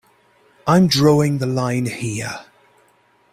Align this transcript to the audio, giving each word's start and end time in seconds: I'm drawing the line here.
I'm 0.65 0.87
drawing 0.87 1.37
the 1.37 1.45
line 1.45 1.85
here. 1.85 2.45